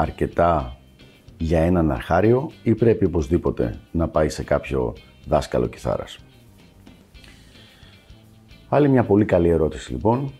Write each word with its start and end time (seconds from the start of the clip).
αρκετά 0.00 0.76
για 1.38 1.60
έναν 1.60 1.90
αρχάριο 1.90 2.50
ή 2.62 2.74
πρέπει 2.74 3.04
οπωσδήποτε 3.04 3.80
να 3.90 4.08
πάει 4.08 4.28
σε 4.28 4.44
κάποιο 4.44 4.94
δάσκαλο 5.26 5.66
κιθάρας; 5.66 6.18
Άλλη 8.68 8.88
μια 8.88 9.04
πολύ 9.04 9.24
καλή 9.24 9.48
ερώτηση 9.48 9.92
λοιπόν. 9.92 10.32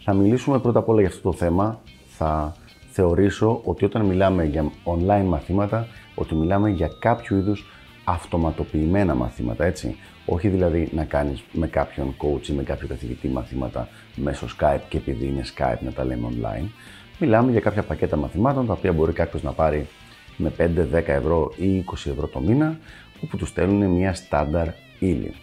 Θα 0.00 0.14
μιλήσουμε 0.14 0.58
πρώτα 0.58 0.78
απ' 0.78 0.88
όλα 0.88 1.00
για 1.00 1.08
αυτό 1.08 1.30
το 1.30 1.36
θέμα. 1.36 1.80
Θα 2.06 2.54
θεωρήσω 2.90 3.60
ότι 3.64 3.84
όταν 3.84 4.06
μιλάμε 4.06 4.44
για 4.44 4.70
online 4.84 5.24
μαθήματα, 5.24 5.86
ότι 6.14 6.34
μιλάμε 6.34 6.70
για 6.70 6.90
κάποιο 7.00 7.36
είδους 7.36 7.66
αυτοματοποιημένα 8.08 9.14
μαθήματα, 9.14 9.64
έτσι. 9.64 9.96
Όχι 10.26 10.48
δηλαδή 10.48 10.88
να 10.92 11.04
κάνεις 11.04 11.42
με 11.52 11.66
κάποιον 11.66 12.14
coach 12.18 12.48
ή 12.48 12.52
με 12.52 12.62
κάποιο 12.62 12.88
καθηγητή 12.88 13.28
μαθήματα 13.28 13.88
μέσω 14.14 14.46
Skype 14.58 14.80
και 14.88 14.96
επειδή 14.96 15.26
είναι 15.26 15.42
Skype 15.56 15.78
να 15.80 15.92
τα 15.92 16.04
λέμε 16.04 16.28
online. 16.30 16.68
Μιλάμε 17.18 17.50
για 17.50 17.60
κάποια 17.60 17.82
πακέτα 17.82 18.16
μαθημάτων 18.16 18.66
τα 18.66 18.72
οποία 18.72 18.92
μπορεί 18.92 19.12
κάποιος 19.12 19.42
να 19.42 19.52
πάρει 19.52 19.86
με 20.36 20.52
5, 20.58 20.62
10 20.94 21.02
ευρώ 21.06 21.52
ή 21.56 21.84
20 21.90 22.10
ευρώ 22.10 22.26
το 22.26 22.40
μήνα, 22.40 22.78
όπου 23.22 23.36
τους 23.36 23.48
στέλνουν 23.48 23.90
μια 23.90 24.14
στάνταρ 24.14 24.68
ύλη. 24.98 25.34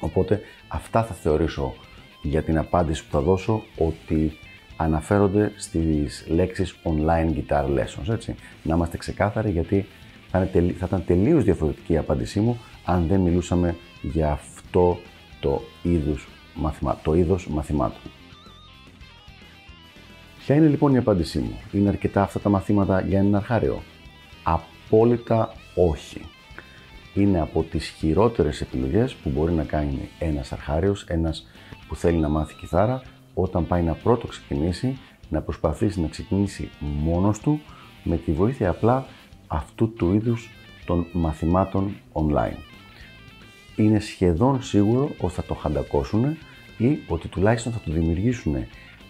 Οπότε 0.00 0.40
αυτά 0.68 1.04
θα 1.04 1.14
θεωρήσω 1.14 1.74
για 2.22 2.42
την 2.42 2.58
απάντηση 2.58 3.04
που 3.04 3.10
θα 3.10 3.20
δώσω 3.20 3.62
ότι 3.78 4.38
αναφέρονται 4.76 5.52
στις 5.56 6.24
λέξεις 6.28 6.76
online 6.84 7.32
guitar 7.36 7.64
lessons, 7.64 8.12
έτσι. 8.12 8.34
Να 8.62 8.74
είμαστε 8.74 8.96
ξεκάθαροι 8.96 9.50
γιατί 9.50 9.86
θα, 10.30 10.48
είναι, 10.54 10.72
θα 10.72 10.86
ήταν 10.86 11.04
τελείως 11.06 11.44
διαφορετική 11.44 11.92
η 11.92 11.96
απάντησή 11.96 12.40
μου 12.40 12.58
αν 12.84 13.06
δεν 13.06 13.20
μιλούσαμε 13.20 13.76
για 14.02 14.30
αυτό 14.30 14.98
το 15.40 15.62
είδους, 15.82 16.28
μαθημα, 16.54 16.98
το 17.02 17.14
είδος 17.14 17.46
μαθημάτων. 17.48 18.10
Ποια 20.38 20.54
είναι 20.56 20.66
λοιπόν 20.66 20.94
η 20.94 20.98
απάντησή 20.98 21.38
μου; 21.38 21.58
Είναι 21.72 21.88
αρκετά 21.88 22.22
αυτά 22.22 22.40
τα 22.40 22.48
μαθήματα 22.48 23.00
για 23.00 23.18
έναν 23.18 23.34
αρχάριο. 23.34 23.82
Απόλυτα 24.42 25.52
όχι. 25.74 26.20
Είναι 27.14 27.40
από 27.40 27.62
τις 27.62 27.86
χειρότερες 27.86 28.60
επιλογές 28.60 29.14
που 29.14 29.30
μπορεί 29.30 29.52
να 29.52 29.64
κάνει 29.64 30.08
ένας 30.18 30.52
αρχάριος, 30.52 31.04
ένας 31.08 31.46
που 31.88 31.96
θέλει 31.96 32.18
να 32.18 32.28
μάθει 32.28 32.54
κιθάρα, 32.54 33.02
όταν 33.34 33.66
πάει 33.66 33.82
να 33.82 33.92
πρώτο 33.94 34.26
ξεκινήσει, 34.26 34.98
να 35.28 35.40
προσπαθήσει 35.40 36.00
να 36.00 36.08
ξεκινήσει 36.08 36.70
μόνος 36.78 37.38
του, 37.38 37.60
με 38.02 38.16
τη 38.16 38.32
βοήθεια 38.32 38.70
απλά 38.70 39.06
αυτού 39.48 39.92
του 39.92 40.14
είδους 40.14 40.50
των 40.86 41.06
μαθημάτων 41.12 41.94
online. 42.12 42.56
Είναι 43.76 44.00
σχεδόν 44.00 44.62
σίγουρο 44.62 45.10
ότι 45.18 45.34
θα 45.34 45.42
το 45.42 45.54
χαντακώσουν 45.54 46.36
ή 46.78 46.98
ότι 47.08 47.28
τουλάχιστον 47.28 47.72
θα 47.72 47.78
του 47.78 47.92
δημιουργήσουν 47.92 48.54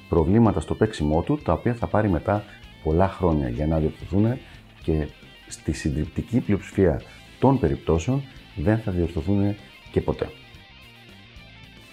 προβλήματα 0.08 0.60
στο 0.60 0.74
παίξιμό 0.74 1.22
του, 1.22 1.38
τα 1.38 1.52
οποία 1.52 1.74
θα 1.74 1.86
πάρει 1.86 2.08
μετά 2.08 2.44
πολλά 2.82 3.08
χρόνια 3.08 3.48
για 3.48 3.66
να 3.66 3.78
διορθωθούν 3.78 4.38
και 4.82 5.06
στη 5.48 5.72
συντριπτική 5.72 6.40
πλειοψηφία 6.40 7.02
των 7.38 7.58
περιπτώσεων 7.58 8.22
δεν 8.56 8.78
θα 8.78 8.92
διορθωθούν 8.92 9.54
και 9.92 10.00
ποτέ. 10.00 10.30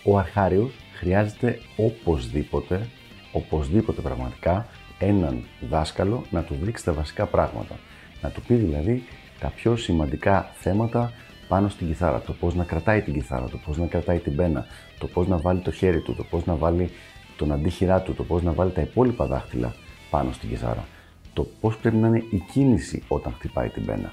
Ο 0.04 0.18
αρχάριος 0.18 0.72
χρειάζεται 0.94 1.60
οπωσδήποτε, 1.76 2.88
οπωσδήποτε 3.32 4.02
πραγματικά 4.02 4.68
έναν 5.00 5.44
δάσκαλο 5.70 6.24
να 6.32 6.44
του 6.44 6.56
δείξει 6.62 6.84
τα 6.84 6.94
βασικά 6.94 7.26
πράγματα. 7.26 7.80
Να 8.22 8.30
του 8.30 8.42
πει 8.42 8.54
δηλαδή 8.54 9.04
τα 9.40 9.48
πιο 9.48 9.76
σημαντικά 9.76 10.52
θέματα 10.60 11.12
πάνω 11.48 11.70
στην 11.70 11.88
κιθάρα. 11.88 12.22
Το 12.22 12.34
πώς 12.34 12.56
να 12.56 12.64
κρατάει 12.64 13.02
την 13.02 13.14
κιθάρα, 13.14 13.46
το 13.46 13.58
πώς 13.58 13.78
να 13.78 13.86
κρατάει 13.86 14.18
την 14.18 14.36
πένα, 14.36 14.66
το 15.00 15.08
πώς 15.08 15.28
να 15.28 15.38
βάλει 15.38 15.60
το 15.60 15.72
χέρι 15.72 16.00
του, 16.00 16.16
το 16.16 16.24
πώς 16.24 16.46
να 16.46 16.56
βάλει 16.56 16.90
τον 17.38 17.52
αντίχειρά 17.52 18.02
του, 18.02 18.14
το 18.14 18.24
πώς 18.24 18.44
να 18.44 18.52
βάλει 18.52 18.72
τα 18.72 18.82
υπόλοιπα 18.82 19.26
δάχτυλα 19.26 19.74
πάνω 20.10 20.32
στην 20.32 20.50
κιθάρα, 20.50 20.86
το 21.34 21.48
πώς 21.62 21.78
πρέπει 21.78 21.96
να 21.96 22.08
είναι 22.08 22.24
η 22.30 22.44
κίνηση 22.52 23.04
όταν 23.08 23.34
χτυπάει 23.34 23.70
την 23.70 23.86
πένα. 23.86 24.12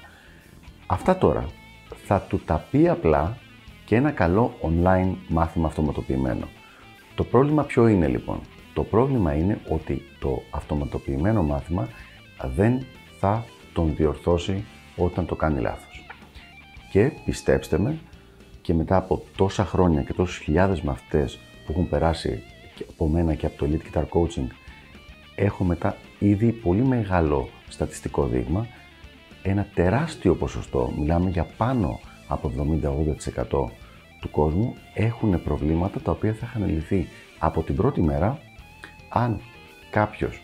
Αυτά 0.87 1.17
τώρα 1.17 1.45
θα 2.05 2.21
του 2.21 2.41
τα 2.45 2.65
πει 2.71 2.87
απλά 2.87 3.37
και 3.85 3.95
ένα 3.95 4.11
καλό 4.11 4.57
online 4.61 5.15
μάθημα 5.27 5.67
αυτοματοποιημένο. 5.67 6.47
Το 7.15 7.23
πρόβλημα 7.23 7.63
ποιο 7.63 7.87
είναι 7.87 8.07
λοιπόν; 8.07 8.39
Το 8.73 8.83
πρόβλημα 8.83 9.33
είναι 9.33 9.59
ότι 9.69 10.01
το 10.19 10.41
αυτοματοποιημένο 10.51 11.43
μάθημα 11.43 11.87
δεν 12.55 12.85
θα 13.19 13.45
τον 13.73 13.95
διορθώσει 13.95 14.63
όταν 14.95 15.25
το 15.25 15.35
κάνει 15.35 15.59
λάθος. 15.59 16.05
Και 16.91 17.11
πιστέψτε 17.25 17.79
με, 17.79 17.99
και 18.61 18.73
μετά 18.73 18.97
από 18.97 19.23
τόσα 19.35 19.65
χρόνια 19.65 20.01
και 20.01 20.13
τόσους 20.13 20.37
χιλιάδες 20.37 20.81
μαθητές 20.81 21.39
που 21.65 21.71
έχουν 21.71 21.89
περάσει 21.89 22.43
από 22.89 23.07
μένα 23.07 23.33
και 23.33 23.45
από 23.45 23.57
το 23.57 23.67
Elite 23.69 23.97
Guitar 23.97 24.03
Coaching 24.03 24.47
έχω 25.35 25.63
μετά 25.63 25.97
ήδη 26.19 26.51
πολύ 26.51 26.81
μεγάλο 26.81 27.49
στατιστικό 27.69 28.25
δείγμα, 28.25 28.67
ένα 29.43 29.67
τεράστιο 29.73 30.35
ποσοστό, 30.35 30.93
μιλάμε 30.97 31.29
για 31.29 31.47
πάνω 31.57 31.99
από 32.27 32.51
70-80% 33.41 33.65
του 34.21 34.29
κόσμου 34.31 34.75
έχουν 34.93 35.43
προβλήματα 35.43 35.99
τα 35.99 36.11
οποία 36.11 36.33
θα 36.33 36.45
είχαν 36.45 36.69
λυθεί 36.69 37.07
από 37.39 37.63
την 37.63 37.75
πρώτη 37.75 38.01
μέρα 38.01 38.39
αν 39.09 39.39
κάποιος 39.89 40.41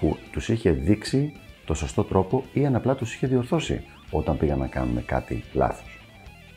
που 0.00 0.16
τους 0.32 0.48
είχε 0.48 0.70
δείξει 0.70 1.32
το 1.68 1.74
σωστό 1.74 2.04
τρόπο 2.04 2.44
ή 2.52 2.66
αν 2.66 2.74
απλά 2.74 2.94
τους 2.94 3.14
είχε 3.14 3.26
διορθώσει 3.26 3.84
όταν 4.10 4.36
πήγαν 4.36 4.58
να 4.58 4.66
κάνουν 4.66 5.04
κάτι 5.04 5.44
λάθος. 5.52 5.98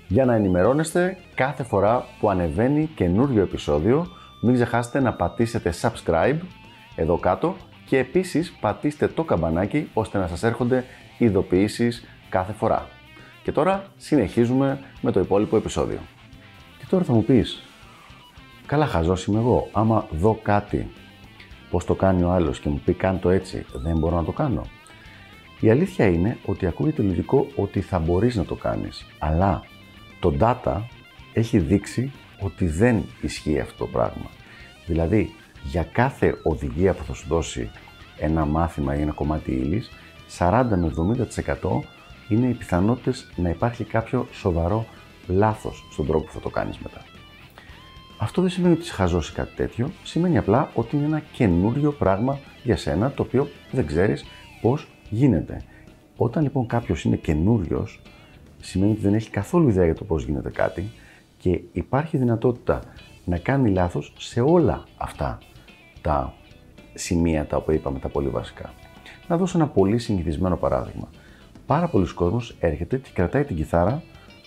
Για 0.07 0.25
να 0.25 0.35
ενημερώνεστε 0.35 1.17
κάθε 1.35 1.63
φορά 1.63 2.05
που 2.19 2.29
ανεβαίνει 2.29 2.89
καινούριο 2.95 3.41
επεισόδιο 3.41 4.07
μην 4.41 4.53
ξεχάσετε 4.53 4.99
να 4.99 5.13
πατήσετε 5.13 5.73
subscribe 5.81 6.37
εδώ 6.95 7.17
κάτω 7.17 7.55
και 7.85 7.97
επίσης 7.97 8.51
πατήστε 8.61 9.07
το 9.07 9.23
καμπανάκι 9.23 9.89
ώστε 9.93 10.17
να 10.17 10.27
σας 10.27 10.43
έρχονται 10.43 10.85
ειδοποιήσεις 11.17 12.07
κάθε 12.29 12.53
φορά. 12.53 12.87
Και 13.43 13.51
τώρα 13.51 13.83
συνεχίζουμε 13.97 14.79
με 15.01 15.11
το 15.11 15.19
υπόλοιπο 15.19 15.57
επεισόδιο. 15.57 15.99
Και 16.79 16.85
τώρα 16.89 17.03
θα 17.03 17.13
μου 17.13 17.23
πεις, 17.23 17.63
καλά 18.65 18.85
χαζός 18.85 19.25
είμαι 19.25 19.39
εγώ, 19.39 19.69
άμα 19.71 20.07
δω 20.11 20.39
κάτι 20.43 20.89
πώς 21.69 21.85
το 21.85 21.95
κάνει 21.95 22.23
ο 22.23 22.31
άλλος 22.31 22.59
και 22.59 22.69
μου 22.69 22.81
πει 22.85 22.93
κάν 22.93 23.19
το 23.19 23.29
έτσι, 23.29 23.65
δεν 23.73 23.97
μπορώ 23.97 24.15
να 24.15 24.23
το 24.23 24.31
κάνω. 24.31 24.61
Η 25.61 25.69
αλήθεια 25.69 26.05
είναι 26.05 26.37
ότι 26.45 26.65
ακούγεται 26.65 27.01
λογικό 27.01 27.47
ότι 27.55 27.81
θα 27.81 27.99
μπορείς 27.99 28.35
να 28.35 28.45
το 28.45 28.55
κάνεις, 28.55 29.05
αλλά 29.19 29.63
το 30.19 30.35
data 30.39 30.81
έχει 31.33 31.59
δείξει 31.59 32.11
ότι 32.39 32.65
δεν 32.65 33.05
ισχύει 33.21 33.59
αυτό 33.59 33.77
το 33.77 33.87
πράγμα. 33.91 34.29
Δηλαδή, 34.85 35.33
για 35.63 35.83
κάθε 35.83 36.37
οδηγία 36.43 36.93
που 36.93 37.03
θα 37.03 37.13
σου 37.13 37.25
δώσει 37.27 37.71
ένα 38.17 38.45
μάθημα 38.45 38.95
ή 38.95 39.01
ένα 39.01 39.11
κομμάτι 39.11 39.51
ύλης, 39.51 39.89
40 40.37 40.65
με 40.75 40.87
70% 40.87 41.81
είναι 42.29 42.47
οι 42.47 42.53
πιθανότητες 42.53 43.31
να 43.35 43.49
υπάρχει 43.49 43.83
κάποιο 43.83 44.27
σοβαρό 44.31 44.85
λάθος 45.27 45.87
στον 45.91 46.05
τρόπο 46.05 46.25
που 46.25 46.31
θα 46.31 46.39
το 46.39 46.49
κάνεις 46.49 46.77
μετά. 46.77 47.01
Αυτό 48.17 48.41
δεν 48.41 48.49
σημαίνει 48.49 48.73
ότι 48.73 48.89
χαζώσει 48.89 49.33
κάτι 49.33 49.55
τέτοιο, 49.55 49.91
σημαίνει 50.03 50.37
απλά 50.37 50.71
ότι 50.73 50.95
είναι 50.95 51.05
ένα 51.05 51.21
καινούριο 51.31 51.91
πράγμα 51.91 52.39
για 52.63 52.77
σένα 52.77 53.11
το 53.11 53.21
οποίο 53.21 53.47
δεν 53.71 53.85
ξέρεις 53.85 54.25
πώς 54.61 54.87
γίνεται. 55.11 55.61
Όταν 56.15 56.43
λοιπόν 56.43 56.67
κάποιος 56.67 57.03
είναι 57.03 57.15
καινούριος, 57.15 58.01
σημαίνει 58.59 58.91
ότι 58.91 59.01
δεν 59.01 59.13
έχει 59.13 59.29
καθόλου 59.29 59.69
ιδέα 59.69 59.85
για 59.85 59.95
το 59.95 60.03
πώς 60.03 60.23
γίνεται 60.23 60.49
κάτι 60.49 60.91
και 61.37 61.61
υπάρχει 61.71 62.17
δυνατότητα 62.17 62.81
να 63.25 63.37
κάνει 63.37 63.69
λάθος 63.69 64.13
σε 64.17 64.41
όλα 64.41 64.83
αυτά 64.97 65.39
τα 66.01 66.33
σημεία 66.93 67.45
τα 67.45 67.57
οποία 67.57 67.75
είπαμε 67.75 67.99
τα 67.99 68.09
πολύ 68.09 68.27
βασικά. 68.27 68.73
Να 69.27 69.37
δώσω 69.37 69.57
ένα 69.57 69.67
πολύ 69.67 69.97
συνηθισμένο 69.97 70.57
παράδειγμα. 70.57 71.09
Πάρα 71.65 71.87
πολλοί 71.87 72.13
κόσμος 72.13 72.55
έρχεται 72.59 72.97
και 72.97 73.09
κρατάει 73.13 73.43
την 73.43 73.55
κιθάρα 73.55 74.03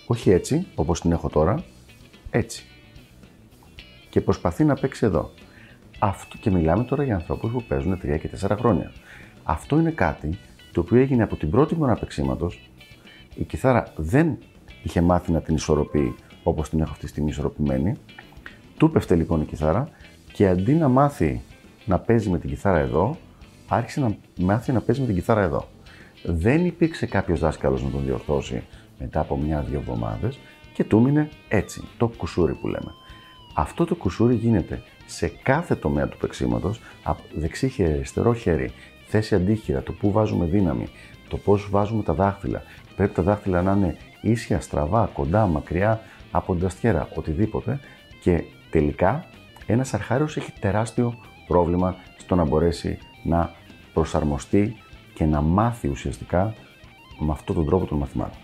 όχι 0.07 0.29
έτσι, 0.29 0.67
όπως 0.75 1.01
την 1.01 1.11
έχω 1.11 1.29
τώρα, 1.29 1.63
έτσι. 2.29 2.65
Και 4.09 4.21
προσπαθεί 4.21 4.63
να 4.63 4.75
παίξει 4.75 5.05
εδώ. 5.05 5.31
Αυτό 5.99 6.37
και 6.37 6.49
μιλάμε 6.49 6.83
τώρα 6.83 7.03
για 7.03 7.15
ανθρώπους 7.15 7.51
που 7.51 7.63
παίζουν 7.63 7.99
3 8.03 8.19
και 8.19 8.29
4 8.47 8.55
χρόνια. 8.57 8.91
Αυτό 9.43 9.79
είναι 9.79 9.91
κάτι 9.91 10.37
το 10.75 10.81
οποίο 10.81 10.99
έγινε 10.99 11.23
από 11.23 11.35
την 11.35 11.49
πρώτη 11.49 11.75
μέρα 11.75 11.95
παίξήματος. 11.95 12.69
Η 13.35 13.43
κιθάρα 13.43 13.93
δεν 13.95 14.37
είχε 14.83 15.01
μάθει 15.01 15.31
να 15.31 15.41
την 15.41 15.55
ισορροπεί 15.55 16.15
όπως 16.43 16.69
την 16.69 16.79
έχω 16.79 16.91
αυτή 16.91 17.03
τη 17.03 17.09
στιγμή 17.09 17.29
ισορροπημένη 17.29 17.95
του 18.77 18.91
πέφτε 18.91 19.15
λοιπόν 19.15 19.41
η 19.41 19.45
κιθάρα 19.45 19.89
και 20.33 20.47
αντί 20.47 20.73
να 20.73 20.87
μάθει 20.87 21.41
να 21.85 21.99
παίζει 21.99 22.29
με 22.29 22.39
την 22.39 22.49
κιθάρα 22.49 22.79
εδώ, 22.79 23.17
άρχισε 23.67 23.99
να 23.99 24.15
μάθει 24.35 24.71
να 24.71 24.81
παίζει 24.81 25.01
με 25.01 25.07
την 25.07 25.15
κιθάρα 25.15 25.41
εδώ. 25.41 25.67
Δεν 26.23 26.65
υπήρξε 26.65 27.05
κάποιος 27.05 27.39
δάσκαλος 27.39 27.83
να 27.83 27.89
τον 27.89 28.05
διορθώσει 28.05 28.63
μετά 28.99 29.19
από 29.19 29.37
μια-δύο 29.37 29.79
εβδομάδες 29.79 30.39
και 30.73 30.83
του 30.83 31.01
μείνε 31.01 31.29
έτσι, 31.47 31.83
το 31.97 32.07
κουσούρι 32.07 32.53
που 32.53 32.67
λέμε. 32.67 32.91
Αυτό 33.53 33.85
το 33.85 33.95
κουσούρι 33.95 34.35
γίνεται 34.35 34.81
σε 35.05 35.27
κάθε 35.27 35.75
τομέα 35.75 36.07
του 36.07 36.17
παίξήματο, 36.17 36.73
από 37.03 37.21
δεξί 37.35 37.69
χέρι, 37.69 37.93
αριστερό 37.93 38.33
χέρι, 38.33 38.71
θέση 39.15 39.35
αντίχειρα, 39.35 39.83
το 39.83 39.91
πού 39.91 40.11
βάζουμε 40.11 40.45
δύναμη, 40.45 40.87
το 41.29 41.37
πώς 41.37 41.67
βάζουμε 41.69 42.03
τα 42.03 42.13
δάχτυλα. 42.13 42.63
Πρέπει 42.95 43.13
τα 43.13 43.21
δάχτυλα 43.21 43.61
να 43.61 43.71
είναι 43.71 43.97
ίσια, 44.21 44.61
στραβά, 44.61 45.09
κοντά, 45.13 45.45
μακριά 45.47 46.01
από 46.31 46.53
την 46.53 46.61
ταστιέρα, 46.61 47.07
οτιδήποτε. 47.15 47.79
Και 48.21 48.43
τελικά 48.69 49.25
ένας 49.65 49.93
αρχάριος 49.93 50.37
έχει 50.37 50.51
τεράστιο 50.59 51.13
πρόβλημα 51.47 51.95
στο 52.17 52.35
να 52.35 52.45
μπορέσει 52.45 52.97
να 53.23 53.51
προσαρμοστεί 53.93 54.75
και 55.13 55.25
να 55.25 55.41
μάθει 55.41 55.87
ουσιαστικά 55.87 56.53
με 57.19 57.31
αυτόν 57.31 57.55
τον 57.55 57.65
τρόπο 57.65 57.85
των 57.85 57.97
μαθημάτων. 57.97 58.37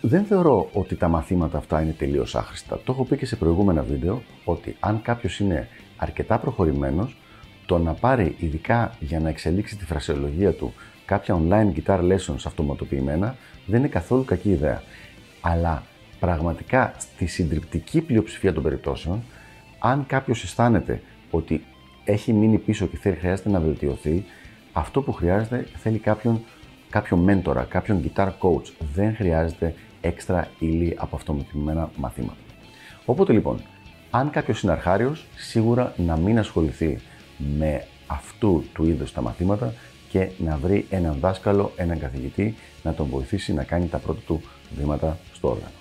Δεν 0.00 0.24
θεωρώ 0.24 0.68
ότι 0.72 0.96
τα 0.96 1.08
μαθήματα 1.08 1.58
αυτά 1.58 1.82
είναι 1.82 1.92
τελείως 1.92 2.34
άχρηστα. 2.34 2.80
Το 2.84 2.92
έχω 2.92 3.04
πει 3.04 3.16
και 3.16 3.26
σε 3.26 3.36
προηγούμενα 3.36 3.82
βίντεο 3.82 4.22
ότι 4.44 4.76
αν 4.80 5.02
κάποιος 5.02 5.40
είναι 5.40 5.68
αρκετά 5.96 6.38
προχωρημένος, 6.38 7.16
το 7.66 7.78
να 7.78 7.92
πάρει 7.92 8.34
ειδικά 8.38 8.94
για 9.00 9.20
να 9.20 9.28
εξελίξει 9.28 9.76
τη 9.76 9.84
φρασιολογία 9.84 10.52
του 10.52 10.74
κάποια 11.04 11.40
online 11.40 11.72
guitar 11.78 11.98
lessons 11.98 12.42
αυτοματοποιημένα 12.44 13.36
δεν 13.66 13.78
είναι 13.78 13.88
καθόλου 13.88 14.24
κακή 14.24 14.50
ιδέα. 14.50 14.82
Αλλά 15.40 15.82
πραγματικά 16.20 16.94
στη 16.98 17.26
συντριπτική 17.26 18.00
πλειοψηφία 18.00 18.52
των 18.52 18.62
περιπτώσεων, 18.62 19.22
αν 19.78 20.06
κάποιος 20.06 20.42
αισθάνεται 20.42 21.00
ότι 21.30 21.64
έχει 22.04 22.32
μείνει 22.32 22.58
πίσω 22.58 22.86
και 22.86 22.96
θέλει, 22.96 23.16
χρειάζεται 23.16 23.48
να 23.48 23.60
βελτιωθεί, 23.60 24.24
αυτό 24.72 25.02
που 25.02 25.12
χρειάζεται 25.12 25.66
θέλει 25.76 25.98
κάποιον, 25.98 26.40
κάποιον 26.90 27.20
μέντορα, 27.20 27.66
κάποιον 27.68 28.02
guitar 28.02 28.26
coach. 28.26 28.72
Δεν 28.94 29.14
χρειάζεται 29.14 29.74
έξτρα 30.00 30.48
ύλη 30.58 30.94
από 30.96 31.16
αυτομετρημένα 31.16 31.90
μαθήματα. 31.96 32.36
Οπότε 33.04 33.32
λοιπόν, 33.32 33.60
αν 34.10 34.30
κάποιος 34.30 34.62
είναι 34.62 34.72
αρχάριος, 34.72 35.26
σίγουρα 35.36 35.94
να 35.96 36.16
μην 36.16 36.38
ασχοληθεί 36.38 36.98
με 37.58 37.86
αυτού 38.06 38.64
του 38.72 38.84
είδους 38.84 39.12
τα 39.12 39.20
μαθήματα 39.20 39.74
και 40.08 40.28
να 40.38 40.56
βρει 40.56 40.86
έναν 40.90 41.16
δάσκαλο, 41.20 41.72
έναν 41.76 41.98
καθηγητή, 41.98 42.54
να 42.82 42.94
τον 42.94 43.06
βοηθήσει 43.06 43.52
να 43.52 43.64
κάνει 43.64 43.86
τα 43.86 43.98
πρώτα 43.98 44.20
του 44.26 44.40
βήματα 44.76 45.18
στο 45.34 45.48
όργανο. 45.48 45.72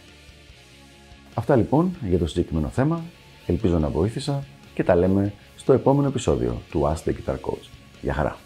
Αυτά 1.33 1.55
λοιπόν 1.55 1.95
για 2.09 2.17
το 2.17 2.27
συγκεκριμένο 2.27 2.67
θέμα. 2.67 3.03
Ελπίζω 3.45 3.79
να 3.79 3.89
βοήθησα 3.89 4.43
και 4.73 4.83
τα 4.83 4.95
λέμε 4.95 5.33
στο 5.55 5.73
επόμενο 5.73 6.07
επεισόδιο 6.07 6.61
του 6.69 6.81
Ask 6.81 7.09
the 7.09 7.13
Guitar 7.13 7.35
Coach. 7.35 7.67
Γεια 8.01 8.13
χαρά! 8.13 8.42